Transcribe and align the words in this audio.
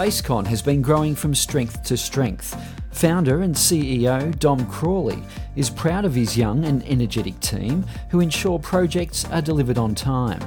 Basecon 0.00 0.46
has 0.46 0.62
been 0.62 0.80
growing 0.80 1.14
from 1.14 1.34
strength 1.34 1.82
to 1.82 1.94
strength. 1.94 2.56
Founder 2.90 3.42
and 3.42 3.54
CEO 3.54 4.34
Dom 4.38 4.64
Crawley 4.66 5.22
is 5.56 5.68
proud 5.68 6.06
of 6.06 6.14
his 6.14 6.38
young 6.38 6.64
and 6.64 6.82
energetic 6.88 7.38
team 7.40 7.84
who 8.08 8.20
ensure 8.20 8.58
projects 8.58 9.26
are 9.26 9.42
delivered 9.42 9.76
on 9.76 9.94
time. 9.94 10.40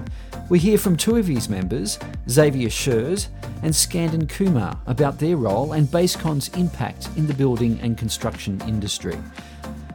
We 0.49 0.57
hear 0.57 0.79
from 0.79 0.97
two 0.97 1.17
of 1.17 1.27
his 1.27 1.49
members, 1.49 1.99
Xavier 2.27 2.69
Shuurs 2.69 3.27
and 3.61 3.71
Skandan 3.71 4.27
Kumar, 4.27 4.79
about 4.87 5.19
their 5.19 5.37
role 5.37 5.73
and 5.73 5.87
Basecon's 5.87 6.49
impact 6.57 7.09
in 7.15 7.27
the 7.27 7.35
building 7.35 7.79
and 7.79 7.95
construction 7.95 8.59
industry. 8.67 9.19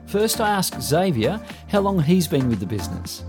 First, 0.06 0.40
I 0.40 0.50
ask 0.50 0.80
Xavier 0.80 1.40
how 1.66 1.80
long 1.80 2.00
he's 2.00 2.28
been 2.28 2.48
with 2.48 2.60
the 2.60 2.66
business. 2.66 3.24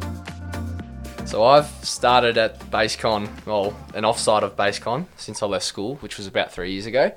So 1.29 1.43
I've 1.43 1.69
started 1.85 2.39
at 2.39 2.59
Basecon, 2.71 3.29
well, 3.45 3.75
an 3.93 4.03
offsite 4.03 4.41
of 4.41 4.55
Basecon 4.55 5.05
since 5.15 5.43
I 5.43 5.45
left 5.45 5.63
school, 5.63 5.97
which 5.97 6.17
was 6.17 6.25
about 6.25 6.51
three 6.51 6.71
years 6.71 6.87
ago. 6.87 7.11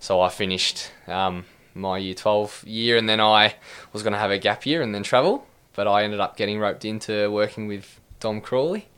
So 0.00 0.20
I 0.20 0.28
finished 0.28 0.90
um, 1.06 1.44
my 1.72 1.98
year 1.98 2.14
12 2.14 2.64
year 2.66 2.96
and 2.96 3.08
then 3.08 3.20
I 3.20 3.54
was 3.92 4.02
going 4.02 4.12
to 4.12 4.18
have 4.18 4.32
a 4.32 4.38
gap 4.38 4.66
year 4.66 4.82
and 4.82 4.92
then 4.92 5.04
travel, 5.04 5.46
but 5.74 5.86
I 5.86 6.02
ended 6.02 6.18
up 6.18 6.36
getting 6.36 6.58
roped 6.58 6.84
into 6.84 7.30
working 7.30 7.68
with 7.68 8.00
Dom 8.18 8.40
Crawley 8.40 8.88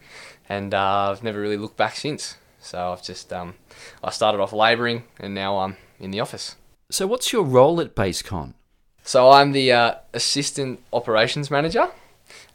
and 0.48 0.72
uh, 0.72 1.10
I've 1.10 1.22
never 1.22 1.38
really 1.38 1.58
looked 1.58 1.76
back 1.76 1.94
since. 1.94 2.38
So 2.58 2.92
I've 2.92 3.02
just, 3.02 3.34
um, 3.34 3.56
I 4.02 4.08
started 4.08 4.40
off 4.40 4.54
labouring 4.54 5.04
and 5.20 5.34
now 5.34 5.58
I'm 5.58 5.76
in 6.00 6.12
the 6.12 6.20
office. 6.20 6.56
So, 6.88 7.06
what's 7.06 7.30
your 7.30 7.42
role 7.42 7.78
at 7.78 7.94
Basecon? 7.94 8.54
So 9.02 9.28
I'm 9.30 9.52
the 9.52 9.70
uh, 9.72 9.94
assistant 10.14 10.80
operations 10.94 11.50
manager. 11.50 11.90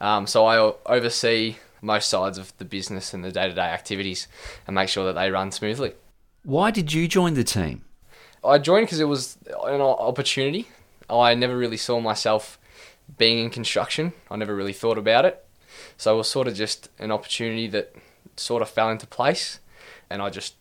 Um, 0.01 0.25
so 0.25 0.47
I 0.47 0.73
oversee 0.87 1.57
most 1.81 2.09
sides 2.09 2.37
of 2.37 2.55
the 2.57 2.65
business 2.65 3.13
and 3.13 3.23
the 3.23 3.31
day 3.31 3.47
to 3.47 3.53
day 3.53 3.61
activities 3.61 4.27
and 4.67 4.75
make 4.75 4.89
sure 4.89 5.05
that 5.05 5.13
they 5.13 5.31
run 5.31 5.51
smoothly. 5.51 5.93
Why 6.43 6.71
did 6.71 6.93
you 6.93 7.07
join 7.07 7.33
the 7.33 7.43
team? 7.43 7.85
I 8.43 8.57
joined 8.57 8.87
because 8.87 8.99
it 8.99 9.07
was 9.07 9.37
an 9.63 9.81
opportunity. 9.81 10.67
I 11.09 11.35
never 11.35 11.57
really 11.57 11.77
saw 11.77 11.99
myself 11.99 12.57
being 13.17 13.39
in 13.39 13.49
construction. 13.49 14.13
I 14.29 14.37
never 14.37 14.55
really 14.55 14.73
thought 14.73 14.97
about 14.97 15.25
it. 15.25 15.45
So 15.97 16.15
it 16.15 16.17
was 16.17 16.29
sort 16.29 16.47
of 16.47 16.55
just 16.55 16.89
an 16.99 17.11
opportunity 17.11 17.67
that 17.67 17.95
sort 18.37 18.61
of 18.61 18.69
fell 18.69 18.89
into 18.89 19.07
place, 19.07 19.59
and 20.09 20.21
I 20.21 20.29
just, 20.29 20.55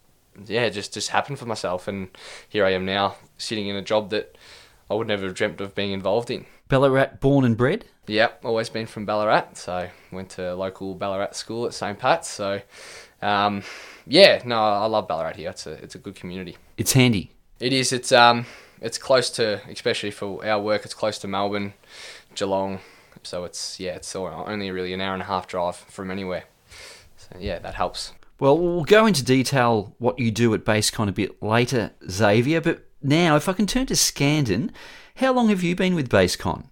yeah, 0.47 0.69
just 0.69 0.93
just 0.95 1.11
happened 1.11 1.39
for 1.39 1.47
myself, 1.47 1.89
and 1.89 2.09
here 2.49 2.65
I 2.65 2.73
am 2.73 2.84
now, 2.84 3.17
sitting 3.39 3.69
in 3.69 3.77
a 3.77 3.83
job 3.83 4.11
that 4.11 4.37
I 4.91 4.95
would 4.95 5.07
never 5.07 5.27
have 5.27 5.34
dreamt 5.34 5.61
of 5.61 5.75
being 5.75 5.93
involved 5.93 6.31
in. 6.31 6.47
Ballarat 6.71 7.21
born 7.21 7.45
and 7.45 7.57
bred? 7.57 7.85
Yep, 8.07 8.45
always 8.45 8.71
been 8.71 8.87
from 8.87 9.05
Ballarat. 9.05 9.55
So 9.55 9.89
went 10.11 10.31
to 10.31 10.55
local 10.55 10.95
Ballarat 10.95 11.33
school 11.33 11.67
at 11.67 11.75
St 11.75 11.99
Pat's. 11.99 12.29
So 12.29 12.62
um, 13.21 13.62
yeah, 14.07 14.41
no, 14.47 14.57
I 14.57 14.87
love 14.87 15.07
Ballarat 15.07 15.35
here. 15.35 15.51
It's 15.51 15.67
a 15.67 15.73
it's 15.73 15.95
a 15.95 15.99
good 15.99 16.15
community. 16.15 16.57
It's 16.79 16.93
handy. 16.93 17.33
It 17.59 17.75
is. 17.75 17.93
It's 17.93 18.12
um 18.12 18.47
it's 18.81 18.97
close 18.97 19.29
to, 19.31 19.61
especially 19.69 20.11
for 20.11 20.45
our 20.47 20.61
work. 20.61 20.85
It's 20.85 20.95
close 20.95 21.19
to 21.19 21.29
Melbourne, 21.29 21.75
Geelong. 22.35 22.81
So 23.23 23.45
it's 23.45 23.79
yeah, 23.79 23.97
it's 23.97 24.17
only 24.17 24.71
really 24.71 24.95
an 24.95 25.01
hour 25.01 25.12
and 25.12 25.23
a 25.23 25.27
half 25.27 25.47
drive 25.47 25.77
from 25.77 26.11
anywhere. 26.11 26.45
So 27.17 27.37
yeah, 27.39 27.59
that 27.59 27.75
helps. 27.75 28.12
Well, 28.39 28.57
we'll 28.57 28.84
go 28.84 29.05
into 29.05 29.23
detail 29.23 29.95
what 29.99 30.19
you 30.19 30.31
do 30.31 30.55
at 30.55 30.65
Basecon 30.65 31.09
a 31.09 31.12
bit 31.12 31.43
later, 31.43 31.91
Xavier. 32.09 32.62
But 32.62 32.87
now, 33.03 33.37
if 33.37 33.49
I 33.51 33.53
can 33.53 33.67
turn 33.67 33.84
to 33.87 33.95
Skandan, 33.95 34.71
how 35.21 35.35
long 35.35 35.51
have 35.51 35.63
you 35.63 35.77
been 35.77 35.95
with 35.95 36.09
Basecon? 36.09 36.65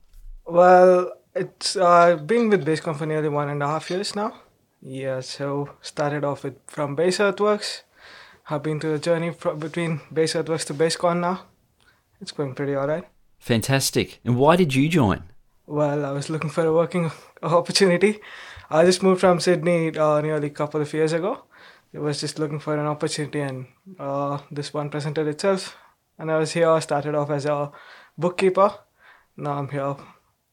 Well, 0.47 1.13
it's 1.35 1.77
uh, 1.77 2.17
been 2.17 2.49
with 2.49 2.65
Basecon 2.65 2.97
for 2.97 3.05
nearly 3.05 3.29
one 3.29 3.51
and 3.51 3.63
a 3.63 3.67
half 3.67 3.91
years 3.91 4.17
now. 4.17 4.33
Yeah, 4.81 5.21
so 5.21 5.71
started 5.83 6.25
off 6.25 6.45
with 6.45 6.57
from 6.67 6.97
Base 6.97 7.21
Earthworks. 7.21 7.83
Have 8.45 8.63
been 8.63 8.81
to 8.81 8.89
the 8.89 8.99
journey 8.99 9.33
from, 9.33 9.59
between 9.59 10.01
Base 10.11 10.35
Earthworks 10.35 10.65
to 10.67 10.75
Basecon 10.75 11.21
now. 11.21 11.43
It's 12.21 12.33
going 12.33 12.55
pretty 12.55 12.75
alright. 12.75 13.05
Fantastic. 13.39 14.19
And 14.25 14.37
why 14.39 14.57
did 14.57 14.75
you 14.75 14.89
join? 14.89 15.25
Well, 15.67 16.07
I 16.07 16.13
was 16.13 16.31
looking 16.31 16.51
for 16.51 16.65
a 16.65 16.73
working 16.73 17.11
opportunity. 17.43 18.21
I 18.71 18.87
just 18.87 19.03
moved 19.03 19.21
from 19.21 19.41
Sydney 19.41 19.97
uh, 19.97 20.23
nearly 20.23 20.47
a 20.47 20.59
couple 20.59 20.81
of 20.81 20.93
years 20.95 21.13
ago. 21.13 21.45
I 21.95 21.99
was 21.99 22.21
just 22.21 22.39
looking 22.39 22.61
for 22.61 22.77
an 22.77 22.87
opportunity, 22.87 23.41
and 23.41 23.67
uh, 23.99 24.39
this 24.51 24.73
one 24.75 24.91
presented 24.91 25.27
itself. 25.27 25.77
And 26.19 26.31
I 26.31 26.39
was 26.39 26.53
here. 26.53 26.69
I 26.69 26.81
started 26.81 27.15
off 27.15 27.31
as 27.31 27.47
a 27.47 27.73
bookkeeper. 28.19 28.75
Now 29.37 29.53
I'm 29.53 29.69
here 29.69 29.97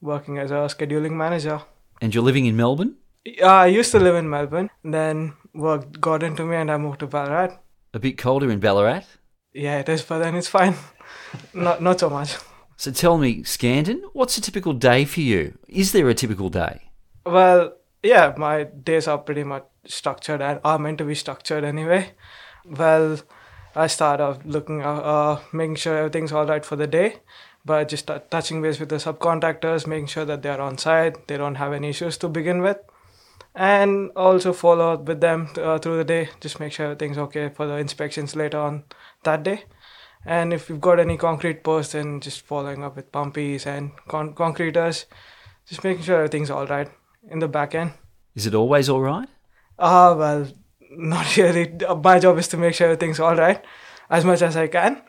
working 0.02 0.38
as 0.38 0.52
a 0.52 0.70
scheduling 0.70 1.14
manager. 1.14 1.62
And 2.02 2.14
you're 2.14 2.24
living 2.24 2.46
in 2.46 2.56
Melbourne? 2.56 2.96
Yeah, 3.26 3.52
I 3.52 3.66
used 3.66 3.92
to 3.92 4.00
live 4.00 4.16
in 4.16 4.30
Melbourne. 4.30 4.70
Then 4.84 5.34
work 5.54 6.00
got 6.00 6.22
into 6.22 6.46
me 6.46 6.56
and 6.58 6.72
I 6.72 6.78
moved 6.78 7.00
to 7.00 7.08
Ballarat. 7.08 7.58
A 7.94 8.00
bit 8.00 8.18
colder 8.18 8.52
in 8.52 8.60
Ballarat? 8.60 9.06
Yeah, 9.54 9.80
it 9.80 9.90
is, 9.90 10.04
but 10.04 10.20
then 10.20 10.36
it's 10.36 10.48
fine. 10.48 10.76
not 11.54 11.82
not 11.82 12.00
so 12.00 12.10
much. 12.10 12.36
So 12.78 12.92
tell 12.92 13.18
me, 13.18 13.42
Skandan, 13.44 14.02
what's 14.14 14.38
a 14.38 14.42
typical 14.42 14.74
day 14.74 15.06
for 15.06 15.22
you? 15.22 15.58
Is 15.68 15.94
there 15.94 16.10
a 16.10 16.14
typical 16.14 16.50
day? 16.50 16.92
Well, 17.26 17.74
yeah, 18.04 18.34
my 18.38 18.66
days 18.66 19.08
are 19.08 19.18
pretty 19.18 19.46
much 19.46 19.64
structured 19.86 20.42
and 20.42 20.60
are 20.64 20.78
meant 20.78 20.98
to 20.98 21.06
be 21.06 21.16
structured 21.16 21.64
anyway. 21.64 22.12
Well, 22.66 23.20
I 23.76 23.88
start 23.88 24.20
off 24.20 24.40
looking, 24.46 24.82
uh, 24.84 25.02
uh 25.16 25.40
making 25.54 25.76
sure 25.76 25.98
everything's 25.98 26.34
all 26.34 26.46
right 26.46 26.66
for 26.66 26.76
the 26.76 26.88
day 26.88 27.22
by 27.66 27.84
just 27.84 28.08
t- 28.08 28.14
touching 28.30 28.62
base 28.62 28.80
with 28.80 28.90
the 28.90 28.98
subcontractors, 28.98 29.88
making 29.88 30.08
sure 30.08 30.26
that 30.26 30.44
they're 30.44 30.62
on 30.62 30.78
site, 30.78 31.28
they 31.28 31.38
don't 31.38 31.56
have 31.56 31.74
any 31.74 31.90
issues 31.90 32.18
to 32.18 32.30
begin 32.30 32.62
with, 32.62 32.78
and 33.56 34.12
also 34.16 34.54
follow 34.54 34.94
up 34.94 35.08
with 35.08 35.22
them 35.22 35.50
uh, 35.58 35.80
through 35.80 35.98
the 35.98 36.04
day, 36.04 36.30
just 36.40 36.60
make 36.60 36.72
sure 36.72 36.86
everything's 36.86 37.18
okay 37.18 37.50
for 37.50 37.66
the 37.66 37.76
inspections 37.76 38.36
later 38.36 38.60
on 38.60 38.84
that 39.24 39.44
day. 39.44 39.64
And 40.26 40.54
if 40.54 40.70
you've 40.70 40.82
got 40.82 41.00
any 41.00 41.18
concrete 41.18 41.64
posts, 41.64 41.94
then 41.94 42.20
just 42.20 42.42
following 42.42 42.84
up 42.84 42.96
with 42.96 43.12
pumpies 43.12 43.66
and 43.66 43.92
con- 44.08 44.34
concreters, 44.34 45.06
just 45.68 45.84
making 45.84 46.04
sure 46.04 46.18
everything's 46.18 46.50
all 46.50 46.66
right 46.66 46.90
in 47.30 47.40
the 47.40 47.48
back 47.48 47.76
end. 47.76 47.94
Is 48.36 48.46
it 48.46 48.56
always 48.56 48.90
all 48.90 49.02
right? 49.02 49.30
Ah, 49.80 50.12
uh, 50.12 50.16
well, 50.16 50.48
not 50.92 51.38
really. 51.38 51.72
My 52.02 52.20
job 52.20 52.38
is 52.38 52.48
to 52.50 52.58
make 52.58 52.74
sure 52.76 52.88
everything's 52.88 53.20
all 53.20 53.36
right 53.36 53.64
as 54.10 54.26
much 54.26 54.42
as 54.42 54.56
I 54.58 54.68
can. 54.68 55.02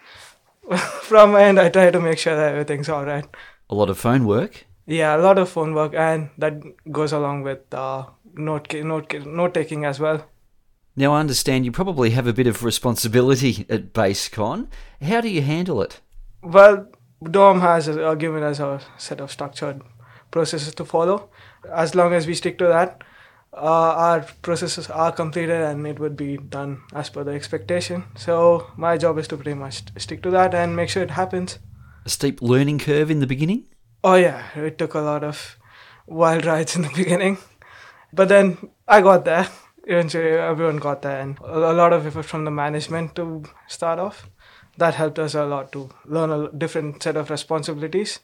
from 1.02 1.32
my 1.32 1.44
end, 1.44 1.60
I 1.60 1.68
try 1.68 1.90
to 1.90 2.00
make 2.00 2.18
sure 2.18 2.36
that 2.36 2.52
everything's 2.52 2.88
all 2.88 3.04
right. 3.04 3.24
A 3.70 3.74
lot 3.74 3.90
of 3.90 3.98
phone 3.98 4.26
work. 4.26 4.66
Yeah, 4.86 5.16
a 5.16 5.18
lot 5.18 5.38
of 5.38 5.48
phone 5.48 5.74
work, 5.74 5.94
and 5.94 6.30
that 6.38 6.62
goes 6.92 7.12
along 7.12 7.42
with 7.42 7.74
uh, 7.74 8.06
note 8.34 8.72
note 8.72 9.12
note 9.26 9.54
taking 9.54 9.84
as 9.84 9.98
well. 9.98 10.24
Now, 10.94 11.12
I 11.12 11.20
understand 11.20 11.64
you 11.64 11.72
probably 11.72 12.10
have 12.10 12.26
a 12.26 12.32
bit 12.32 12.46
of 12.46 12.64
responsibility 12.64 13.66
at 13.70 13.92
BaseCon. 13.92 14.68
How 15.02 15.20
do 15.20 15.28
you 15.28 15.42
handle 15.42 15.82
it? 15.82 16.00
Well, 16.42 16.86
Dom 17.22 17.60
has 17.60 17.88
uh, 17.88 18.14
given 18.14 18.42
us 18.42 18.60
a 18.60 18.80
set 18.96 19.20
of 19.20 19.30
structured 19.30 19.82
processes 20.30 20.74
to 20.74 20.84
follow. 20.84 21.28
As 21.72 21.94
long 21.94 22.14
as 22.14 22.26
we 22.26 22.34
stick 22.34 22.58
to 22.58 22.66
that, 22.68 23.02
uh, 23.52 23.92
our 24.06 24.20
processes 24.42 24.90
are 24.90 25.12
completed 25.12 25.62
and 25.62 25.86
it 25.86 25.98
would 25.98 26.16
be 26.16 26.36
done 26.36 26.82
as 26.92 27.10
per 27.10 27.24
the 27.24 27.32
expectation. 27.32 28.04
So 28.16 28.70
my 28.76 28.98
job 28.98 29.18
is 29.18 29.28
to 29.28 29.36
pretty 29.36 29.54
much 29.54 29.82
stick 29.98 30.22
to 30.22 30.30
that 30.30 30.54
and 30.54 30.76
make 30.76 30.88
sure 30.90 31.02
it 31.02 31.12
happens. 31.12 31.58
A 32.04 32.08
steep 32.08 32.42
learning 32.42 32.78
curve 32.78 33.10
in 33.10 33.20
the 33.20 33.26
beginning? 33.26 33.64
Oh 34.04 34.14
yeah, 34.14 34.44
it 34.54 34.78
took 34.78 34.94
a 34.94 35.00
lot 35.00 35.24
of 35.24 35.58
wild 36.06 36.44
rides 36.44 36.76
in 36.76 36.82
the 36.82 36.88
beginning, 36.94 37.38
but 38.12 38.28
then 38.28 38.58
I 38.86 39.00
got 39.00 39.24
there. 39.24 39.48
Eventually, 39.84 40.30
everyone 40.30 40.78
got 40.78 41.02
there, 41.02 41.20
and 41.20 41.38
a 41.40 41.72
lot 41.72 41.92
of 41.92 42.06
effort 42.06 42.24
from 42.24 42.44
the 42.44 42.50
management 42.50 43.14
to 43.16 43.44
start 43.68 43.98
off. 43.98 44.28
That 44.78 44.94
helped 44.94 45.18
us 45.18 45.34
a 45.34 45.44
lot 45.44 45.72
to 45.72 45.90
learn 46.04 46.30
a 46.30 46.50
different 46.52 47.02
set 47.02 47.16
of 47.16 47.30
responsibilities, 47.30 48.20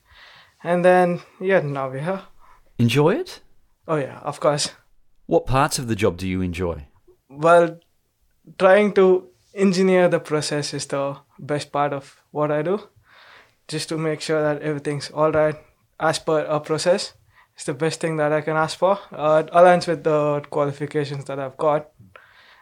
and 0.63 0.85
then 0.85 1.21
yeah, 1.41 1.61
now 1.61 1.89
we're 1.89 2.01
here. 2.01 2.23
Enjoy 2.79 3.15
it? 3.15 3.41
Oh 3.89 3.97
yeah, 3.97 4.19
of 4.21 4.39
course. 4.41 4.71
What 5.33 5.47
parts 5.47 5.79
of 5.79 5.89
the 5.89 5.97
job 5.97 6.19
do 6.19 6.29
you 6.29 6.43
enjoy? 6.43 6.89
Well, 7.31 7.81
trying 8.59 8.93
to 8.97 9.29
engineer 9.55 10.07
the 10.07 10.21
process 10.21 10.75
is 10.75 10.85
the 10.85 11.17
best 11.39 11.73
part 11.73 11.95
of 11.95 12.21
what 12.33 12.51
I 12.51 12.61
do. 12.61 12.79
Just 13.67 13.89
to 13.89 13.97
make 13.97 14.21
sure 14.21 14.43
that 14.43 14.61
everything's 14.61 15.11
all 15.11 15.33
right 15.33 15.57
as 15.99 16.19
per 16.19 16.41
a 16.41 16.61
process. 16.61 17.15
It's 17.55 17.65
the 17.65 17.73
best 17.73 17.99
thing 17.99 18.19
that 18.19 18.31
I 18.31 18.43
can 18.43 18.59
ask 18.59 18.77
for. 18.77 18.99
Uh, 19.11 19.45
it 19.47 19.53
aligns 19.55 19.89
with 19.89 20.05
the 20.05 20.43
qualifications 20.51 21.25
that 21.25 21.39
I've 21.39 21.57
got. 21.57 21.89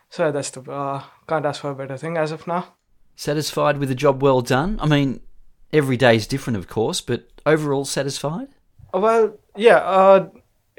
So 0.08 0.30
that's 0.30 0.50
the 0.50 0.62
uh, 0.70 1.02
can't 1.26 1.46
ask 1.46 1.62
for 1.62 1.72
a 1.72 1.74
better 1.74 1.96
thing 1.96 2.16
as 2.16 2.30
of 2.30 2.46
now. 2.46 2.74
Satisfied 3.16 3.78
with 3.78 3.90
a 3.90 3.96
job 3.96 4.22
well 4.22 4.42
done? 4.42 4.78
I 4.80 4.86
mean, 4.86 5.22
every 5.72 5.96
day 5.96 6.14
is 6.14 6.28
different, 6.28 6.56
of 6.56 6.68
course, 6.68 7.00
but 7.00 7.30
overall 7.44 7.84
satisfied? 7.84 8.46
Well, 8.94 9.40
yeah. 9.56 9.78
Uh, 9.78 10.28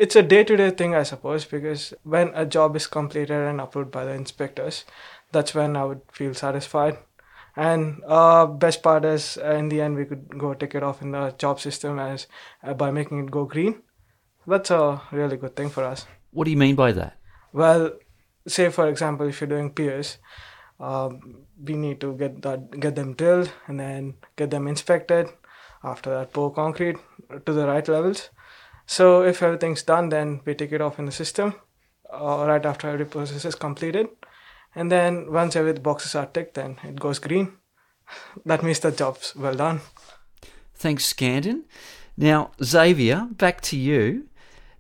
it's 0.06 0.16
a 0.16 0.24
day-to-day 0.34 0.70
thing 0.72 0.96
i 0.96 1.04
suppose 1.12 1.46
because 1.54 1.94
when 2.16 2.32
a 2.44 2.46
job 2.58 2.76
is 2.82 2.88
completed 2.98 3.48
and 3.52 3.62
approved 3.62 3.92
by 3.92 4.04
the 4.06 4.18
inspectors 4.24 4.84
that's 5.32 5.56
when 5.60 5.76
i 5.76 5.84
would 5.84 6.02
feel 6.12 6.34
satisfied 6.34 6.98
and 7.56 8.02
uh, 8.08 8.46
best 8.46 8.82
part 8.82 9.04
is 9.06 9.38
uh, 9.44 9.56
in 9.62 9.70
the 9.70 9.82
end 9.82 9.96
we 9.96 10.06
could 10.06 10.38
go 10.38 10.54
take 10.54 10.76
it 10.76 10.84
off 10.84 11.02
in 11.02 11.12
the 11.12 11.24
job 11.38 11.60
system 11.60 12.00
as 12.00 12.28
uh, 12.64 12.74
by 12.74 12.92
making 13.00 13.24
it 13.24 13.32
go 13.32 13.46
green 13.46 13.82
that's 14.48 14.72
a 14.72 15.02
really 15.12 15.38
good 15.38 15.56
thing 15.56 15.70
for 15.70 15.84
us 15.84 16.06
what 16.32 16.46
do 16.46 16.52
you 16.52 16.58
mean 16.58 16.76
by 16.76 16.92
that 16.92 17.18
well 17.54 17.92
say 18.48 18.70
for 18.70 18.88
example 18.88 19.28
if 19.28 19.42
you're 19.42 19.56
doing 19.56 19.72
piers 19.82 20.18
Um, 20.82 21.46
we 21.64 21.76
need 21.78 22.02
to 22.02 22.16
get 22.18 22.42
that 22.42 22.72
get 22.84 22.96
them 22.96 23.14
drilled 23.14 23.52
and 23.68 23.80
then 23.80 24.16
get 24.36 24.50
them 24.50 24.68
inspected. 24.68 25.28
After 25.84 26.10
that, 26.10 26.34
pour 26.34 26.52
concrete 26.52 26.98
to 27.46 27.54
the 27.54 27.68
right 27.68 27.88
levels. 27.88 28.30
So 28.92 29.24
if 29.24 29.42
everything's 29.42 29.84
done, 29.84 30.10
then 30.10 30.42
we 30.44 30.54
take 30.54 30.74
it 30.74 30.82
off 30.82 31.00
in 31.00 31.06
the 31.06 31.14
system 31.14 31.56
uh, 32.12 32.44
right 32.46 32.66
after 32.66 32.90
every 32.90 33.06
process 33.06 33.46
is 33.46 33.56
completed. 33.56 34.10
And 34.76 34.92
then 34.92 35.32
once 35.32 35.56
every 35.56 35.72
boxes 35.72 36.14
are 36.14 36.26
ticked, 36.26 36.56
then 36.56 36.78
it 36.84 37.00
goes 37.00 37.18
green. 37.20 37.54
That 38.46 38.64
means 38.64 38.80
the 38.80 38.92
job's 38.92 39.34
well 39.34 39.56
done. 39.56 39.80
Thanks, 40.76 41.14
Skandan. 41.14 41.64
Now, 42.18 42.52
Xavier, 42.62 43.30
back 43.32 43.62
to 43.62 43.78
you. 43.78 44.28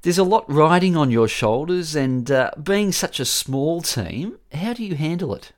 There's 0.01 0.17
a 0.17 0.25
lot 0.25 0.43
riding 0.51 0.97
on 0.97 1.09
your 1.09 1.29
shoulders, 1.29 1.95
and 1.95 2.29
uh, 2.29 2.51
being 2.61 2.91
such 2.91 3.21
a 3.21 3.25
small 3.25 3.81
team, 3.81 4.39
how 4.51 4.73
do 4.73 4.83
you 4.83 4.95
handle 4.95 5.33
it? 5.33 5.53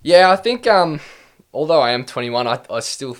Yeah, 0.00 0.30
I 0.30 0.36
think 0.36 0.68
um, 0.68 1.00
although 1.52 1.80
I 1.80 1.90
am 1.90 2.04
21, 2.04 2.46
I, 2.46 2.60
I 2.70 2.78
still 2.78 3.16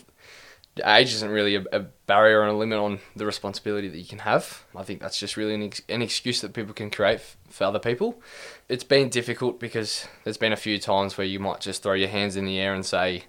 age 0.84 1.12
isn't 1.12 1.30
really 1.30 1.56
a, 1.56 1.64
a, 1.72 1.80
barrier 2.06 2.42
and 2.42 2.50
a 2.50 2.54
limit 2.54 2.78
on 2.78 2.98
the 3.14 3.24
responsibility 3.24 3.88
that 3.88 3.98
you 3.98 4.04
can 4.04 4.18
have. 4.20 4.64
I 4.74 4.82
think 4.82 5.00
that's 5.00 5.18
just 5.18 5.36
really 5.36 5.54
an, 5.54 5.62
ex- 5.62 5.82
an 5.88 6.02
excuse 6.02 6.40
that 6.40 6.52
people 6.52 6.74
can 6.74 6.90
create 6.90 7.16
f- 7.16 7.36
for 7.48 7.64
other 7.64 7.78
people. 7.78 8.20
It's 8.68 8.84
been 8.84 9.08
difficult 9.08 9.60
because 9.60 10.06
there's 10.24 10.36
been 10.36 10.52
a 10.52 10.56
few 10.56 10.78
times 10.78 11.16
where 11.16 11.26
you 11.26 11.38
might 11.38 11.60
just 11.60 11.82
throw 11.82 11.92
your 11.92 12.08
hands 12.08 12.36
in 12.36 12.44
the 12.44 12.58
air 12.58 12.74
and 12.74 12.84
say, 12.84 13.24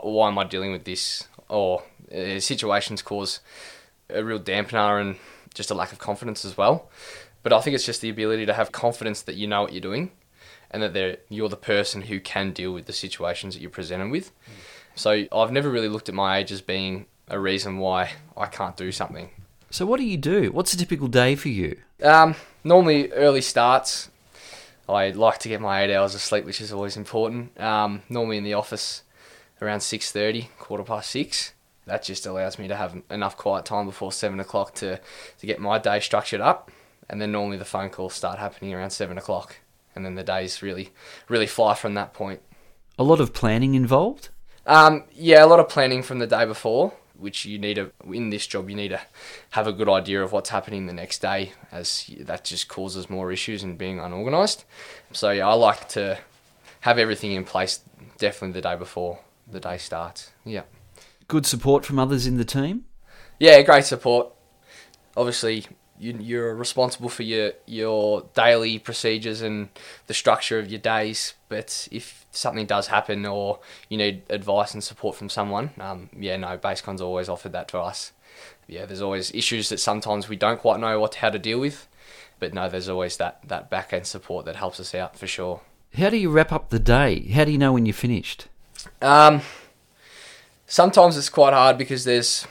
"Why 0.00 0.28
am 0.28 0.38
I 0.38 0.44
dealing 0.44 0.72
with 0.72 0.84
this?" 0.84 1.28
Or 1.48 1.82
uh, 2.14 2.40
situations 2.40 3.02
cause 3.02 3.40
a 4.08 4.24
real 4.24 4.40
dampener 4.40 5.00
and 5.00 5.16
just 5.54 5.70
a 5.70 5.74
lack 5.74 5.92
of 5.92 5.98
confidence 5.98 6.44
as 6.44 6.56
well. 6.56 6.88
But 7.42 7.52
I 7.52 7.60
think 7.60 7.74
it's 7.74 7.86
just 7.86 8.00
the 8.00 8.08
ability 8.08 8.46
to 8.46 8.54
have 8.54 8.72
confidence 8.72 9.22
that 9.22 9.34
you 9.34 9.46
know 9.46 9.62
what 9.62 9.72
you're 9.72 9.80
doing 9.80 10.10
and 10.70 10.82
that 10.82 11.24
you're 11.28 11.48
the 11.48 11.56
person 11.56 12.02
who 12.02 12.18
can 12.18 12.52
deal 12.52 12.72
with 12.72 12.86
the 12.86 12.92
situations 12.92 13.54
that 13.54 13.60
you're 13.60 13.70
presented 13.70 14.10
with. 14.10 14.30
Mm. 14.30 14.52
So 14.94 15.24
I've 15.32 15.52
never 15.52 15.70
really 15.70 15.88
looked 15.88 16.08
at 16.08 16.14
my 16.14 16.38
age 16.38 16.52
as 16.52 16.60
being 16.60 17.06
a 17.28 17.38
reason 17.38 17.78
why 17.78 18.12
I 18.36 18.46
can't 18.46 18.76
do 18.76 18.92
something. 18.92 19.30
So 19.70 19.86
what 19.86 19.98
do 19.98 20.04
you 20.06 20.16
do? 20.16 20.52
What's 20.52 20.72
a 20.72 20.76
typical 20.76 21.08
day 21.08 21.34
for 21.34 21.48
you? 21.48 21.78
Um, 22.02 22.36
normally 22.62 23.10
early 23.12 23.40
starts. 23.40 24.10
I 24.88 25.10
like 25.10 25.38
to 25.38 25.48
get 25.48 25.60
my 25.60 25.82
eight 25.82 25.94
hours 25.94 26.14
of 26.14 26.20
sleep, 26.20 26.44
which 26.44 26.60
is 26.60 26.72
always 26.72 26.96
important. 26.96 27.58
Um, 27.60 28.02
normally 28.08 28.36
in 28.36 28.44
the 28.44 28.54
office 28.54 29.02
around 29.60 29.80
six 29.80 30.12
thirty, 30.12 30.50
quarter 30.58 30.84
past 30.84 31.10
six. 31.10 31.54
That 31.86 32.02
just 32.02 32.26
allows 32.26 32.58
me 32.58 32.68
to 32.68 32.76
have 32.76 33.02
enough 33.10 33.36
quiet 33.36 33.64
time 33.64 33.86
before 33.86 34.12
seven 34.12 34.40
o'clock 34.40 34.74
to 34.76 35.00
to 35.38 35.46
get 35.46 35.58
my 35.58 35.78
day 35.78 36.00
structured 36.00 36.40
up, 36.40 36.70
and 37.08 37.20
then 37.20 37.32
normally 37.32 37.56
the 37.56 37.64
phone 37.64 37.90
calls 37.90 38.14
start 38.14 38.38
happening 38.38 38.74
around 38.74 38.90
seven 38.90 39.18
o'clock, 39.18 39.56
and 39.94 40.04
then 40.04 40.14
the 40.14 40.22
days 40.22 40.62
really 40.62 40.92
really 41.28 41.46
fly 41.46 41.74
from 41.74 41.94
that 41.94 42.12
point. 42.12 42.40
A 42.98 43.02
lot 43.02 43.20
of 43.20 43.32
planning 43.32 43.74
involved. 43.74 44.28
Um, 44.66 45.04
yeah, 45.12 45.44
a 45.44 45.46
lot 45.46 45.60
of 45.60 45.68
planning 45.68 46.02
from 46.02 46.18
the 46.18 46.26
day 46.26 46.44
before, 46.44 46.92
which 47.16 47.44
you 47.44 47.58
need 47.58 47.74
to, 47.74 47.92
in 48.12 48.30
this 48.30 48.46
job, 48.46 48.68
you 48.68 48.76
need 48.76 48.88
to 48.88 49.00
have 49.50 49.66
a 49.66 49.72
good 49.72 49.88
idea 49.88 50.22
of 50.22 50.32
what's 50.32 50.50
happening 50.50 50.86
the 50.86 50.92
next 50.92 51.20
day, 51.20 51.52
as 51.70 52.10
that 52.20 52.44
just 52.44 52.68
causes 52.68 53.10
more 53.10 53.30
issues 53.30 53.62
and 53.62 53.78
being 53.78 54.00
unorganised. 54.00 54.64
So, 55.12 55.30
yeah, 55.30 55.48
I 55.48 55.54
like 55.54 55.88
to 55.90 56.18
have 56.80 56.98
everything 56.98 57.32
in 57.32 57.44
place 57.44 57.80
definitely 58.18 58.60
the 58.60 58.68
day 58.68 58.76
before 58.76 59.20
the 59.50 59.60
day 59.60 59.78
starts. 59.78 60.32
Yeah. 60.44 60.62
Good 61.28 61.46
support 61.46 61.84
from 61.84 61.98
others 61.98 62.26
in 62.26 62.36
the 62.36 62.44
team? 62.44 62.84
Yeah, 63.38 63.62
great 63.62 63.84
support. 63.84 64.32
Obviously, 65.16 65.66
you, 66.04 66.18
you're 66.20 66.54
responsible 66.54 67.08
for 67.08 67.22
your 67.22 67.52
your 67.66 68.26
daily 68.34 68.78
procedures 68.78 69.40
and 69.40 69.70
the 70.06 70.14
structure 70.14 70.58
of 70.58 70.68
your 70.68 70.78
days. 70.78 71.34
But 71.48 71.88
if 71.90 72.26
something 72.30 72.66
does 72.66 72.88
happen 72.88 73.24
or 73.24 73.60
you 73.88 73.96
need 73.96 74.22
advice 74.28 74.74
and 74.74 74.84
support 74.84 75.16
from 75.16 75.30
someone, 75.30 75.70
um, 75.80 76.10
yeah, 76.18 76.36
no, 76.36 76.58
BaseCon's 76.58 77.00
always 77.00 77.28
offered 77.28 77.52
that 77.52 77.68
to 77.68 77.78
us. 77.78 78.12
Yeah, 78.66 78.84
there's 78.84 79.00
always 79.00 79.34
issues 79.34 79.68
that 79.70 79.80
sometimes 79.80 80.28
we 80.28 80.36
don't 80.36 80.60
quite 80.60 80.78
know 80.78 81.00
what 81.00 81.16
how 81.16 81.30
to 81.30 81.38
deal 81.38 81.58
with, 81.58 81.88
but 82.38 82.52
no, 82.52 82.68
there's 82.68 82.88
always 82.88 83.16
that 83.16 83.40
that 83.48 83.70
back 83.70 83.92
end 83.92 84.06
support 84.06 84.44
that 84.44 84.56
helps 84.56 84.78
us 84.78 84.94
out 84.94 85.16
for 85.16 85.26
sure. 85.26 85.62
How 85.96 86.10
do 86.10 86.16
you 86.18 86.30
wrap 86.30 86.52
up 86.52 86.68
the 86.68 86.78
day? 86.80 87.20
How 87.28 87.44
do 87.44 87.52
you 87.52 87.58
know 87.58 87.72
when 87.72 87.86
you're 87.86 87.94
finished? 87.94 88.48
Um, 89.00 89.40
sometimes 90.66 91.16
it's 91.16 91.30
quite 91.30 91.54
hard 91.54 91.78
because 91.78 92.04
there's 92.04 92.46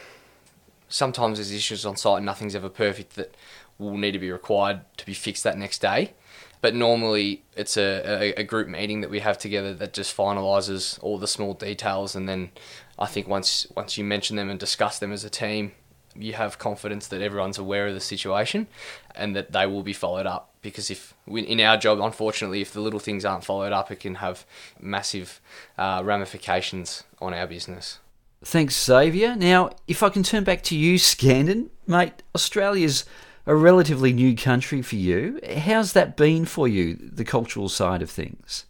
sometimes 0.93 1.39
there's 1.39 1.51
issues 1.51 1.87
on 1.87 1.97
site 1.97 2.17
and 2.17 2.25
nothing's 2.25 2.53
ever 2.53 2.69
perfect 2.69 3.15
that 3.15 3.35
will 3.79 3.97
need 3.97 4.11
to 4.11 4.19
be 4.19 4.31
required 4.31 4.81
to 4.95 5.05
be 5.07 5.13
fixed 5.13 5.43
that 5.43 5.57
next 5.57 5.79
day. 5.81 6.13
But 6.61 6.75
normally 6.75 7.43
it's 7.57 7.77
a, 7.77 8.35
a, 8.37 8.41
a 8.41 8.43
group 8.43 8.67
meeting 8.67 9.01
that 9.01 9.09
we 9.09 9.19
have 9.19 9.39
together 9.39 9.73
that 9.73 9.93
just 9.93 10.15
finalises 10.15 10.99
all 11.01 11.17
the 11.17 11.27
small 11.27 11.55
details 11.55 12.15
and 12.15 12.29
then 12.29 12.51
I 12.99 13.07
think 13.07 13.27
once 13.27 13.65
once 13.75 13.97
you 13.97 14.03
mention 14.03 14.35
them 14.35 14.49
and 14.51 14.59
discuss 14.59 14.99
them 14.99 15.11
as 15.11 15.23
a 15.23 15.31
team, 15.31 15.71
you 16.15 16.33
have 16.33 16.59
confidence 16.59 17.07
that 17.07 17.23
everyone's 17.23 17.57
aware 17.57 17.87
of 17.87 17.95
the 17.95 17.99
situation 17.99 18.67
and 19.15 19.35
that 19.35 19.51
they 19.51 19.65
will 19.65 19.81
be 19.81 19.93
followed 19.93 20.27
up 20.27 20.53
because 20.61 20.91
if 20.91 21.15
we, 21.25 21.41
in 21.41 21.59
our 21.59 21.75
job 21.75 21.99
unfortunately 21.99 22.61
if 22.61 22.71
the 22.71 22.79
little 22.79 22.99
things 22.99 23.25
aren't 23.25 23.43
followed 23.43 23.71
up 23.71 23.91
it 23.91 23.99
can 23.99 24.15
have 24.15 24.45
massive 24.79 25.41
uh, 25.77 26.03
ramifications 26.05 27.03
on 27.19 27.33
our 27.33 27.47
business 27.47 27.97
Thanks, 28.43 28.81
Xavier. 28.83 29.35
Now, 29.35 29.71
if 29.87 30.03
I 30.03 30.09
can 30.09 30.23
turn 30.23 30.43
back 30.43 30.63
to 30.63 30.75
you, 30.75 30.97
Skandan, 30.97 31.69
mate, 31.87 32.23
Australia's 32.35 33.05
a 33.45 33.55
relatively 33.55 34.13
new 34.13 34.35
country 34.35 34.81
for 34.81 34.95
you. 34.95 35.39
How's 35.57 35.93
that 35.93 36.15
been 36.15 36.45
for 36.45 36.67
you, 36.67 36.95
the 36.95 37.25
cultural 37.25 37.69
side 37.69 38.01
of 38.01 38.09
things? 38.09 38.65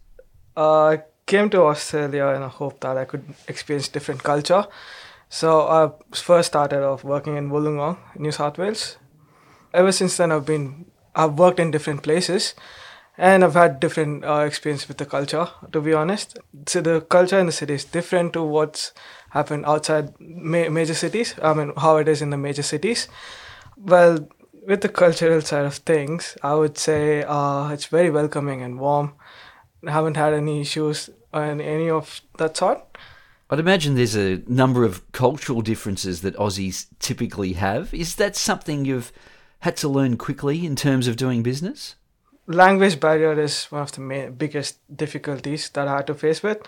Uh, 0.56 0.84
I 0.84 1.02
came 1.26 1.50
to 1.50 1.62
Australia 1.62 2.26
in 2.28 2.42
a 2.42 2.48
hope 2.48 2.80
that 2.80 2.96
I 2.96 3.04
could 3.04 3.34
experience 3.48 3.88
different 3.88 4.22
culture. 4.22 4.66
So 5.28 5.62
I 5.62 5.90
first 6.14 6.48
started 6.48 6.84
off 6.84 7.02
working 7.02 7.36
in 7.36 7.50
Wollongong, 7.50 7.98
New 8.16 8.32
South 8.32 8.58
Wales. 8.58 8.96
Ever 9.72 9.90
since 9.90 10.16
then, 10.16 10.30
I've 10.30 10.46
been 10.46 10.86
I've 11.16 11.38
worked 11.38 11.60
in 11.60 11.70
different 11.70 12.02
places, 12.02 12.54
and 13.16 13.44
I've 13.44 13.54
had 13.54 13.80
different 13.80 14.24
uh, 14.24 14.44
experience 14.46 14.86
with 14.86 14.98
the 14.98 15.06
culture. 15.06 15.48
To 15.72 15.80
be 15.80 15.92
honest, 15.92 16.38
so 16.66 16.80
the 16.80 17.00
culture 17.00 17.38
in 17.38 17.46
the 17.46 17.52
city 17.52 17.74
is 17.74 17.84
different 17.84 18.32
to 18.34 18.42
what's 18.42 18.92
happen 19.34 19.64
outside 19.66 20.14
ma- 20.20 20.70
major 20.70 20.94
cities. 20.94 21.34
I 21.42 21.52
mean, 21.52 21.72
how 21.76 21.96
it 21.98 22.08
is 22.08 22.22
in 22.22 22.30
the 22.30 22.38
major 22.38 22.62
cities. 22.62 23.08
Well, 23.76 24.28
with 24.66 24.80
the 24.80 24.88
cultural 24.88 25.40
side 25.40 25.66
of 25.66 25.74
things, 25.74 26.36
I 26.42 26.54
would 26.54 26.78
say 26.78 27.24
uh, 27.24 27.68
it's 27.70 27.86
very 27.86 28.10
welcoming 28.10 28.62
and 28.62 28.78
warm. 28.78 29.14
I 29.86 29.90
haven't 29.90 30.16
had 30.16 30.32
any 30.32 30.60
issues 30.60 31.10
and 31.32 31.60
any 31.60 31.90
of 31.90 32.20
that 32.38 32.56
sort. 32.56 32.80
I'd 33.50 33.58
imagine 33.58 33.94
there's 33.94 34.16
a 34.16 34.42
number 34.46 34.84
of 34.84 35.02
cultural 35.12 35.60
differences 35.60 36.22
that 36.22 36.36
Aussies 36.36 36.86
typically 36.98 37.54
have. 37.54 37.92
Is 37.92 38.16
that 38.16 38.36
something 38.36 38.84
you've 38.84 39.12
had 39.60 39.76
to 39.78 39.88
learn 39.88 40.16
quickly 40.16 40.64
in 40.64 40.76
terms 40.76 41.06
of 41.08 41.16
doing 41.16 41.42
business? 41.42 41.96
Language 42.46 43.00
barrier 43.00 43.38
is 43.40 43.64
one 43.66 43.82
of 43.82 43.92
the 43.92 44.00
main, 44.00 44.34
biggest 44.34 44.78
difficulties 44.94 45.68
that 45.70 45.88
I 45.88 45.96
had 45.96 46.06
to 46.06 46.14
face 46.14 46.42
with. 46.42 46.58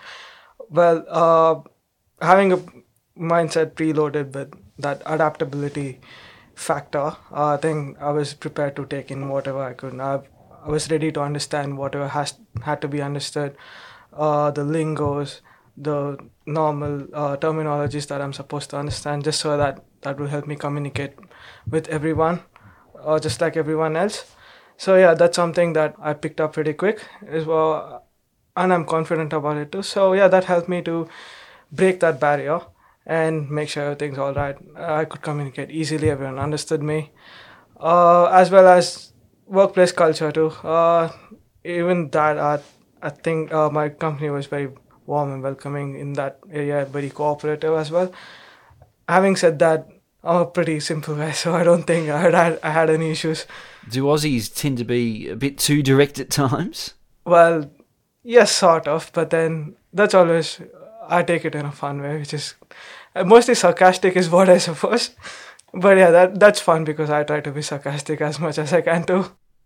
Well, 0.69 1.05
uh, 1.07 1.61
having 2.21 2.53
a 2.53 2.57
mindset 3.17 3.71
preloaded 3.71 4.33
with 4.33 4.53
that 4.79 5.01
adaptability 5.05 5.99
factor, 6.55 7.15
uh, 7.31 7.53
I 7.53 7.57
think 7.57 7.99
I 7.99 8.11
was 8.11 8.33
prepared 8.33 8.75
to 8.75 8.85
take 8.85 9.11
in 9.11 9.29
whatever 9.29 9.63
I 9.63 9.73
could. 9.73 9.99
I, 9.99 10.21
I 10.65 10.69
was 10.69 10.89
ready 10.91 11.11
to 11.11 11.21
understand 11.21 11.77
whatever 11.77 12.07
has 12.07 12.33
had 12.63 12.81
to 12.81 12.87
be 12.87 13.01
understood, 13.01 13.55
uh, 14.13 14.51
the 14.51 14.63
lingos, 14.63 15.41
the 15.75 16.17
normal 16.45 17.07
uh, 17.13 17.37
terminologies 17.37 18.07
that 18.07 18.21
I'm 18.21 18.33
supposed 18.33 18.69
to 18.71 18.77
understand, 18.77 19.23
just 19.23 19.39
so 19.39 19.57
that 19.57 19.83
that 20.01 20.19
will 20.19 20.27
help 20.27 20.47
me 20.47 20.55
communicate 20.55 21.13
with 21.69 21.87
everyone, 21.89 22.41
uh, 22.99 23.19
just 23.19 23.41
like 23.41 23.57
everyone 23.57 23.95
else. 23.95 24.35
So 24.77 24.95
yeah, 24.95 25.13
that's 25.13 25.35
something 25.35 25.73
that 25.73 25.95
I 25.99 26.13
picked 26.13 26.41
up 26.41 26.53
pretty 26.53 26.73
quick 26.73 27.03
as 27.27 27.45
well, 27.45 28.05
and 28.55 28.73
I'm 28.73 28.85
confident 28.85 29.33
about 29.33 29.57
it 29.57 29.71
too. 29.71 29.83
So 29.83 30.13
yeah, 30.13 30.27
that 30.27 30.45
helped 30.45 30.69
me 30.69 30.81
to 30.83 31.07
break 31.71 31.99
that 31.99 32.19
barrier 32.19 32.61
and 33.05 33.49
make 33.49 33.69
sure 33.69 33.83
everything's 33.83 34.17
all 34.17 34.33
right. 34.33 34.57
I 34.75 35.05
could 35.05 35.21
communicate 35.21 35.71
easily, 35.71 36.09
everyone 36.09 36.39
understood 36.39 36.83
me, 36.83 37.11
uh, 37.79 38.25
as 38.25 38.51
well 38.51 38.67
as 38.67 39.13
workplace 39.45 39.91
culture 39.91 40.31
too. 40.31 40.47
Uh, 40.63 41.09
even 41.63 42.09
that, 42.09 42.37
uh, 42.37 42.57
I 43.01 43.09
think 43.09 43.53
uh, 43.53 43.69
my 43.69 43.89
company 43.89 44.29
was 44.29 44.47
very 44.47 44.69
warm 45.05 45.31
and 45.31 45.41
welcoming 45.41 45.97
in 45.97 46.13
that 46.13 46.39
area, 46.51 46.85
very 46.85 47.09
cooperative 47.09 47.73
as 47.73 47.91
well. 47.91 48.11
Having 49.07 49.35
said 49.37 49.59
that, 49.59 49.87
I'm 50.23 50.41
a 50.41 50.45
pretty 50.45 50.81
simple 50.81 51.15
guy, 51.15 51.31
so 51.43 51.55
I 51.55 51.63
don't 51.63 51.83
think 51.83 52.09
I 52.09 52.19
had, 52.19 52.59
I 52.61 52.69
had 52.69 52.89
any 52.89 53.11
issues. 53.11 53.45
Do 53.89 54.03
Aussies 54.03 54.53
tend 54.53 54.77
to 54.79 54.83
be 54.83 55.29
a 55.29 55.35
bit 55.35 55.57
too 55.57 55.81
direct 55.81 56.19
at 56.19 56.29
times? 56.29 56.93
Well, 57.25 57.71
yes, 58.23 58.51
sort 58.51 58.87
of, 58.87 59.11
but 59.13 59.29
then 59.29 59.77
that's 59.93 60.13
always 60.13 60.59
I 61.09 61.23
take 61.23 61.45
it 61.45 61.55
in 61.55 61.65
a 61.65 61.71
fun 61.71 62.01
way, 62.01 62.19
which 62.19 62.33
is 62.33 62.55
uh, 63.15 63.23
mostly 63.23 63.55
sarcastic, 63.55 64.15
is 64.15 64.29
what 64.29 64.49
I 64.49 64.57
suppose. 64.57 65.11
But 65.73 65.97
yeah, 65.97 66.11
that 66.11 66.39
that's 66.39 66.59
fun 66.59 66.83
because 66.83 67.09
I 67.09 67.23
try 67.23 67.41
to 67.41 67.51
be 67.51 67.61
sarcastic 67.61 68.21
as 68.21 68.39
much 68.39 68.57
as 68.57 68.73
I 68.73 68.81
can 68.81 69.03
too. 69.03 69.25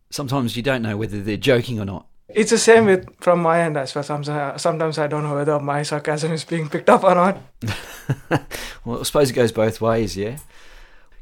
Sometimes 0.10 0.57
you 0.57 0.63
don't 0.63 0.81
know 0.81 0.98
whether 0.98 1.21
they're 1.21 1.38
joking 1.38 1.79
or 1.79 1.86
not. 1.86 2.07
It's 2.33 2.51
the 2.51 2.57
same 2.57 2.86
with 2.86 3.07
from 3.19 3.41
my 3.41 3.62
end 3.62 3.77
as 3.77 3.93
well. 3.93 4.03
Sometimes, 4.03 4.62
sometimes 4.62 4.98
I 4.98 5.07
don't 5.07 5.24
know 5.24 5.36
whether 5.36 5.60
my 5.60 5.83
sarcasm 5.83 6.31
is 6.31 6.43
being 6.45 6.69
picked 6.69 6.89
up 6.89 7.03
or 7.03 7.15
not. 7.15 7.38
well, 8.86 9.00
I 9.00 9.03
suppose 9.03 9.29
it 9.29 9.33
goes 9.33 9.51
both 9.51 9.81
ways, 9.81 10.17
yeah. 10.17 10.38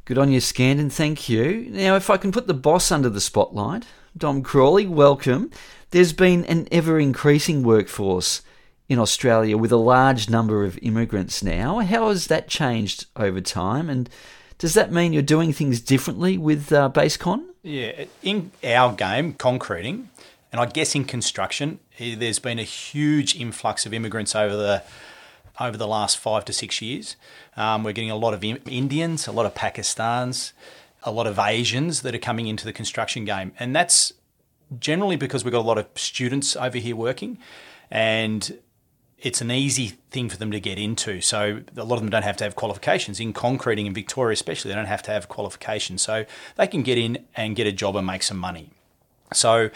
Good 0.05 0.17
on 0.17 0.31
you, 0.31 0.39
Skandan. 0.39 0.91
Thank 0.91 1.29
you. 1.29 1.67
Now, 1.69 1.95
if 1.95 2.09
I 2.09 2.17
can 2.17 2.31
put 2.31 2.47
the 2.47 2.53
boss 2.53 2.91
under 2.91 3.09
the 3.09 3.21
spotlight, 3.21 3.85
Dom 4.17 4.41
Crawley, 4.41 4.87
welcome. 4.87 5.51
There's 5.91 6.13
been 6.13 6.45
an 6.45 6.67
ever 6.71 6.99
increasing 6.99 7.63
workforce 7.63 8.41
in 8.89 8.97
Australia 8.97 9.55
with 9.55 9.71
a 9.71 9.77
large 9.77 10.29
number 10.29 10.65
of 10.65 10.77
immigrants 10.81 11.43
now. 11.43 11.79
How 11.79 12.09
has 12.09 12.27
that 12.27 12.47
changed 12.47 13.05
over 13.15 13.39
time? 13.39 13.89
And 13.89 14.09
does 14.57 14.73
that 14.73 14.91
mean 14.91 15.13
you're 15.13 15.21
doing 15.21 15.53
things 15.53 15.79
differently 15.79 16.37
with 16.37 16.73
uh, 16.73 16.89
BaseCon? 16.93 17.45
Yeah, 17.61 18.05
in 18.23 18.51
our 18.63 18.93
game, 18.93 19.33
concreting, 19.33 20.09
and 20.51 20.59
I 20.59 20.65
guess 20.65 20.95
in 20.95 21.05
construction, 21.05 21.79
there's 21.99 22.39
been 22.39 22.57
a 22.57 22.63
huge 22.63 23.35
influx 23.35 23.85
of 23.85 23.93
immigrants 23.93 24.35
over 24.35 24.55
the 24.55 24.83
over 25.59 25.75
the 25.75 25.87
last 25.87 26.17
five 26.17 26.45
to 26.45 26.53
six 26.53 26.81
years. 26.81 27.17
Um, 27.57 27.83
we're 27.83 27.91
getting 27.91 28.09
a 28.09 28.15
lot 28.15 28.33
of 28.33 28.43
Indians, 28.43 29.27
a 29.27 29.33
lot 29.33 29.45
of 29.45 29.53
Pakistans, 29.53 30.53
a 31.03 31.11
lot 31.11 31.27
of 31.27 31.37
Asians 31.37 32.01
that 32.03 32.15
are 32.15 32.19
coming 32.19 32.47
into 32.47 32.63
the 32.63 32.71
construction 32.71 33.25
game, 33.25 33.51
and 33.59 33.75
that's 33.75 34.13
generally 34.79 35.17
because 35.17 35.43
we've 35.43 35.51
got 35.51 35.59
a 35.59 35.67
lot 35.67 35.77
of 35.77 35.87
students 35.95 36.55
over 36.55 36.77
here 36.77 36.95
working, 36.95 37.37
and 37.91 38.57
it's 39.21 39.41
an 39.41 39.51
easy 39.51 39.93
thing 40.11 40.29
for 40.29 40.37
them 40.37 40.51
to 40.51 40.59
get 40.59 40.77
into. 40.77 41.21
So 41.21 41.61
a 41.75 41.83
lot 41.83 41.95
of 41.95 42.01
them 42.01 42.09
don't 42.09 42.23
have 42.23 42.37
to 42.37 42.43
have 42.43 42.55
qualifications 42.55 43.19
in 43.19 43.33
concreting 43.33 43.85
in 43.85 43.93
Victoria, 43.93 44.33
especially. 44.33 44.69
They 44.69 44.75
don't 44.75 44.85
have 44.85 45.03
to 45.03 45.11
have 45.11 45.27
qualifications, 45.27 46.01
so 46.01 46.25
they 46.55 46.67
can 46.67 46.83
get 46.83 46.97
in 46.97 47.25
and 47.35 47.55
get 47.55 47.67
a 47.67 47.71
job 47.71 47.95
and 47.95 48.07
make 48.07 48.23
some 48.23 48.37
money. 48.37 48.69
So 49.33 49.69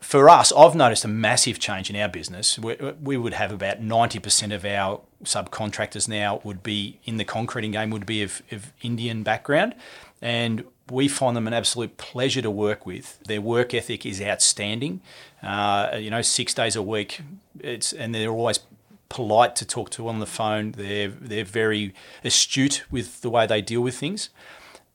for 0.00 0.28
us, 0.28 0.52
I've 0.52 0.74
noticed 0.74 1.04
a 1.04 1.08
massive 1.08 1.58
change 1.58 1.88
in 1.88 1.96
our 1.96 2.08
business. 2.08 2.58
We, 2.58 2.76
we, 3.00 3.16
would 3.16 3.32
have 3.32 3.50
about 3.52 3.80
90% 3.80 4.54
of 4.54 4.64
our 4.64 5.00
subcontractors 5.24 6.08
now 6.08 6.42
would 6.44 6.62
be 6.62 6.98
in 7.04 7.16
the 7.16 7.24
concreting 7.24 7.70
game, 7.70 7.90
would 7.90 8.04
be 8.04 8.22
of, 8.22 8.42
of 8.50 8.72
Indian 8.82 9.22
background. 9.22 9.74
And 10.20 10.64
we 10.90 11.08
find 11.08 11.36
them 11.36 11.46
an 11.46 11.54
absolute 11.54 11.96
pleasure 11.96 12.42
to 12.42 12.50
work 12.50 12.84
with. 12.84 13.18
Their 13.24 13.40
work 13.40 13.72
ethic 13.74 14.04
is 14.04 14.20
outstanding. 14.20 15.00
Uh, 15.42 15.96
you 15.98 16.10
know, 16.10 16.22
six 16.22 16.54
days 16.54 16.76
a 16.76 16.82
week, 16.82 17.20
it's 17.60 17.92
and 17.92 18.14
they're 18.14 18.30
always 18.30 18.60
polite 19.08 19.54
to 19.56 19.64
talk 19.64 19.90
to 19.90 20.08
on 20.08 20.20
the 20.20 20.26
phone. 20.26 20.72
They're 20.72 21.08
they're 21.08 21.44
very 21.44 21.94
astute 22.22 22.84
with 22.90 23.20
the 23.20 23.30
way 23.30 23.46
they 23.46 23.62
deal 23.62 23.80
with 23.80 23.96
things. 23.96 24.30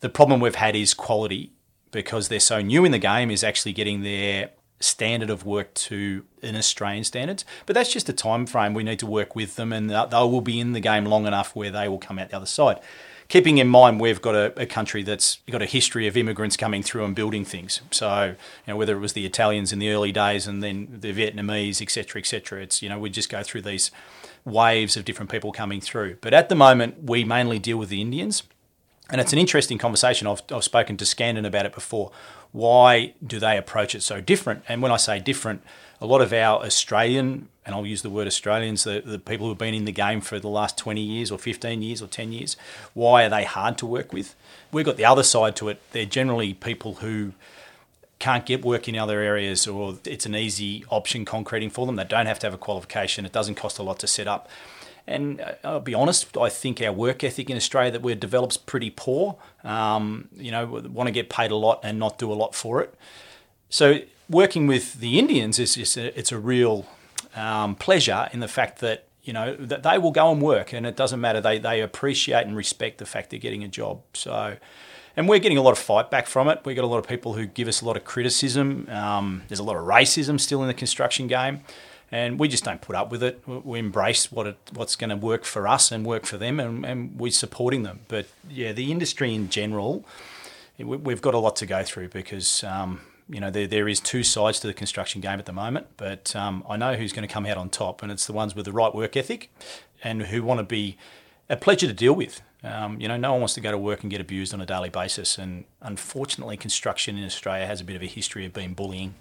The 0.02 0.10
problem 0.10 0.40
we've 0.40 0.56
had 0.56 0.76
is 0.76 0.94
quality 0.94 1.52
because 1.92 2.30
they're 2.30 2.40
so 2.40 2.62
new 2.62 2.86
in 2.86 2.92
the 2.92 3.00
game. 3.00 3.32
Is 3.32 3.44
actually 3.44 3.74
getting 3.74 4.04
their 4.04 4.52
standard 4.80 5.30
of 5.30 5.46
work 5.46 5.74
to 5.74 6.24
an 6.42 6.56
Australian 6.56 7.04
standards. 7.04 7.44
But 7.66 7.74
that's 7.74 7.92
just 7.92 8.08
a 8.10 8.14
time 8.14 8.46
frame. 8.46 8.74
We 8.74 8.84
need 8.84 9.00
to 9.00 9.06
work 9.06 9.36
with 9.36 9.56
them, 9.56 9.74
and 9.74 9.90
they 9.90 9.96
will 10.12 10.42
be 10.42 10.60
in 10.60 10.74
the 10.74 10.80
game 10.80 11.06
long 11.06 11.28
enough 11.28 11.56
where 11.56 11.72
they 11.72 11.90
will 11.90 11.98
come 11.98 12.20
out 12.20 12.30
the 12.30 12.38
other 12.38 12.46
side. 12.46 12.80
Keeping 13.30 13.60
in 13.60 13.68
mind 13.68 14.02
we've 14.02 14.22
got 14.22 14.34
a, 14.34 14.60
a 14.60 14.66
country 14.66 15.04
that's 15.04 15.38
got 15.50 15.62
a 15.62 15.68
history 15.68 16.08
of 16.08 16.18
immigrants 16.18 16.58
coming 16.58 16.82
through 16.82 17.06
and 17.06 17.16
building 17.16 17.46
things. 17.46 17.80
So 17.92 18.26
you 18.26 18.36
know 18.68 18.76
whether 18.76 18.96
it 18.96 19.00
was 19.00 19.14
the 19.14 19.26
Italians 19.26 19.72
in 19.72 19.80
the 19.80 19.92
early 19.92 20.12
days 20.12 20.48
and 20.48 20.64
then 20.64 20.88
the 21.00 21.14
Vietnamese, 21.14 21.80
etc., 21.82 22.20
etc. 22.20 22.64
It's 22.64 22.82
you 22.82 22.90
know 22.90 23.00
we 23.00 23.12
just 23.12 23.30
go 23.30 23.44
through 23.44 23.62
these 23.62 23.92
waves 24.46 24.98
of 24.98 25.06
different 25.06 25.32
people 25.32 25.52
coming 25.52 25.80
through. 25.80 26.18
But 26.22 26.34
at 26.34 26.50
the 26.50 26.56
moment 26.56 27.04
we 27.04 27.24
mainly 27.24 27.60
deal 27.60 27.78
with 27.78 27.90
the 27.90 28.02
Indians. 28.02 28.44
And 29.12 29.20
it's 29.20 29.34
an 29.34 29.40
interesting 29.40 29.78
conversation. 29.78 30.28
I've, 30.28 30.42
I've 30.52 30.64
spoken 30.64 30.98
to 30.98 31.06
Skandan 31.06 31.46
about 31.46 31.66
it 31.66 31.74
before 31.74 32.12
why 32.52 33.14
do 33.26 33.40
they 33.40 33.58
approach 33.58 33.94
it 33.94 34.02
so 34.02 34.22
different? 34.22 34.64
And 34.68 34.82
when 34.82 34.92
I 34.92 34.98
say 34.98 35.20
different, 35.20 35.62
a 36.02 36.06
lot 36.06 36.22
of 36.22 36.34
our 36.34 36.64
Australian, 36.64 37.50
and 37.66 37.76
I'll 37.76 37.86
use 37.86 38.02
the 38.02 38.10
word 38.10 38.26
Australians, 38.26 38.84
the, 38.86 39.02
the 39.06 39.20
people 39.20 39.48
who've 39.48 39.58
been 39.58 39.74
in 39.74 39.86
the 39.86 39.92
game 39.92 40.22
for 40.22 40.40
the 40.40 40.48
last 40.48 40.78
20 40.78 41.02
years 41.02 41.30
or 41.30 41.38
15 41.38 41.82
years 41.82 42.02
or 42.02 42.08
10 42.08 42.32
years, 42.32 42.58
why 42.94 43.26
are 43.26 43.30
they 43.30 43.44
hard 43.44 43.78
to 43.80 43.86
work 43.86 44.14
with? 44.14 44.36
We've 44.72 44.86
got 44.86 44.98
the 44.98 45.06
other 45.06 45.24
side 45.24 45.56
to 45.58 45.70
it. 45.70 45.82
They're 45.92 46.06
generally 46.06 46.54
people 46.54 46.96
who 46.96 47.34
can't 48.18 48.46
get 48.46 48.66
work 48.66 48.88
in 48.88 48.98
other 48.98 49.20
areas 49.22 49.68
or 49.68 49.98
it's 50.06 50.26
an 50.26 50.36
easy 50.36 50.84
option 50.90 51.24
concreting 51.24 51.70
for 51.70 51.86
them. 51.86 51.96
They 51.96 52.04
don't 52.04 52.26
have 52.26 52.40
to 52.40 52.48
have 52.48 52.54
a 52.54 52.58
qualification. 52.58 53.26
It 53.26 53.32
doesn't 53.32 53.56
cost 53.56 53.80
a 53.80 53.84
lot 53.84 54.00
to 54.00 54.08
set 54.08 54.28
up. 54.28 54.50
And 55.10 55.42
uh, 55.42 55.54
I'll 55.64 55.80
be 55.80 55.96
honest, 55.96 56.38
I 56.38 56.50
think 56.50 56.82
our 56.82 56.94
work 56.94 57.24
ethic 57.24 57.50
in 57.50 57.58
Australia 57.58 57.92
that 57.92 58.04
we're 58.04 58.16
develops 58.16 58.58
pretty 58.58 58.92
poor. 58.92 59.38
Um, 59.64 60.30
you 60.36 60.52
know, 60.52 60.68
want 60.68 61.08
to 61.08 61.12
get 61.12 61.30
paid 61.30 61.50
a 61.50 61.56
lot 61.56 61.80
and 61.84 61.98
not 61.98 62.20
do 62.20 62.32
a 62.32 62.36
lot 62.36 62.54
for 62.54 62.80
it. 62.82 62.94
So 63.70 64.02
working 64.30 64.68
with 64.68 65.00
the 65.00 65.18
Indians 65.18 65.58
is 65.58 65.76
just 65.76 65.98
a, 65.98 66.18
it's 66.18 66.32
a 66.32 66.38
real 66.38 66.86
um, 67.36 67.76
pleasure 67.76 68.30
in 68.32 68.40
the 68.40 68.48
fact 68.48 68.80
that 68.80 69.06
you 69.24 69.34
know 69.34 69.56
that 69.56 69.82
they 69.84 69.98
will 69.98 70.12
go 70.12 70.32
and 70.32 70.42
work, 70.42 70.74
and 70.74 70.86
it 70.86 70.96
doesn't 70.96 71.20
matter. 71.20 71.42
They 71.42 71.58
they 71.58 71.82
appreciate 71.82 72.46
and 72.46 72.56
respect 72.56 73.00
the 73.00 73.06
fact 73.06 73.32
they're 73.32 73.40
getting 73.40 73.64
a 73.64 73.68
job. 73.68 74.02
So. 74.14 74.58
And 75.18 75.28
we're 75.28 75.40
getting 75.40 75.58
a 75.58 75.62
lot 75.62 75.72
of 75.72 75.80
fight 75.80 76.10
back 76.10 76.28
from 76.28 76.48
it. 76.48 76.62
We've 76.64 76.78
got 76.78 76.86
a 76.86 76.88
lot 76.88 77.00
of 77.00 77.08
people 77.08 77.34
who 77.34 77.46
give 77.46 77.68
us 77.68 77.82
a 77.82 77.86
lot 77.86 77.98
of 77.98 78.06
criticism. 78.06 78.88
Um, 78.90 79.42
there's 79.50 79.60
a 79.60 79.64
lot 79.64 79.76
of 79.76 79.84
racism 79.84 80.40
still 80.40 80.62
in 80.62 80.68
the 80.70 80.74
construction 80.74 81.28
game 81.28 81.62
and 82.12 82.40
we 82.40 82.48
just 82.48 82.64
don't 82.64 82.82
put 82.82 82.96
up 82.96 83.12
with 83.12 83.22
it. 83.24 83.42
We 83.48 83.80
embrace 83.80 84.32
what 84.32 84.48
it, 84.48 84.58
what's 84.74 84.96
going 84.96 85.10
to 85.10 85.16
work 85.16 85.46
for 85.46 85.68
us 85.68 85.92
and 85.92 86.06
work 86.06 86.26
for 86.26 86.38
them, 86.38 86.60
and, 86.60 86.86
and 86.86 87.20
we're 87.20 87.32
supporting 87.32 87.84
them. 87.84 88.02
But 88.08 88.28
yeah, 88.50 88.72
the 88.72 88.92
industry 88.92 89.34
in 89.34 89.50
general, 89.50 90.06
we've 90.78 91.22
got 91.22 91.34
a 91.34 91.40
lot 91.40 91.56
to 91.58 91.66
go 91.66 91.84
through 91.84 92.10
because 92.10 92.64
um, 92.64 93.02
you 93.30 93.40
know 93.40 93.52
there, 93.52 93.68
there 93.68 93.88
is 93.88 94.00
two 94.00 94.24
sides 94.24 94.60
to 94.62 94.68
the 94.68 94.74
construction 94.74 95.22
game 95.22 95.40
at 95.40 95.46
the 95.46 95.54
moment. 95.54 95.88
But 95.98 96.36
um, 96.36 96.64
I 96.68 96.78
know 96.78 96.96
who's 96.96 97.14
going 97.14 97.28
to 97.28 97.34
come 97.34 97.46
out 97.46 97.58
on 97.58 97.70
top, 97.70 98.02
and 98.02 98.12
it's 98.12 98.26
the 98.26 98.34
ones 98.34 98.56
with 98.56 98.66
the 98.66 98.72
right 98.72 98.94
work 98.94 99.16
ethic 99.16 99.52
and 100.04 100.24
who 100.24 100.44
want 100.44 100.60
to 100.60 100.64
be 100.64 100.98
a 101.50 101.58
pleasure 101.58 101.88
to 101.88 101.94
deal 101.94 102.14
with. 102.14 102.42
Um, 102.62 103.00
you 103.00 103.08
know, 103.08 103.16
no 103.16 103.32
one 103.32 103.42
wants 103.42 103.54
to 103.54 103.62
go 103.62 103.72
to 103.72 103.78
work 103.78 104.02
and 104.02 104.12
get 104.12 104.20
abused 104.20 104.54
on 104.54 104.60
a 104.60 104.66
daily 104.66 104.90
basis, 104.90 105.38
and 105.38 105.64
unfortunately, 105.82 106.58
construction 106.58 107.18
in 107.18 107.24
Australia 107.24 107.66
has 107.66 107.80
a 107.80 107.86
bit 107.86 107.96
of 107.96 108.02
a 108.02 108.08
history 108.08 108.46
of 108.46 108.54
being 108.54 108.74
bullying 108.74 109.16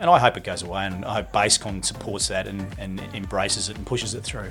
and 0.00 0.08
I 0.08 0.18
hope 0.18 0.38
it 0.38 0.44
goes 0.44 0.62
away, 0.62 0.86
and 0.86 1.04
I 1.04 1.16
hope 1.16 1.30
BaseCon 1.30 1.84
supports 1.84 2.28
that 2.28 2.48
and, 2.48 2.66
and 2.78 3.00
embraces 3.14 3.68
it 3.68 3.76
and 3.76 3.86
pushes 3.86 4.14
it 4.14 4.22
through. 4.22 4.50